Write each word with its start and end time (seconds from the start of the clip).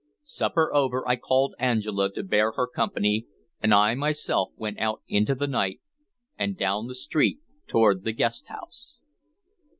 Supper 0.23 0.73
over, 0.73 1.07
I 1.07 1.15
called 1.15 1.53
Angela 1.59 2.11
to 2.13 2.23
bear 2.23 2.53
her 2.53 2.65
company, 2.65 3.27
and 3.61 3.71
I 3.71 3.93
myself 3.93 4.49
went 4.55 4.79
out 4.79 5.03
into 5.07 5.35
the 5.35 5.45
night, 5.45 5.79
and 6.39 6.57
down 6.57 6.87
the 6.87 6.95
street 6.95 7.37
toward 7.67 8.03
the 8.03 8.11
guest 8.11 8.47
house. 8.47 8.99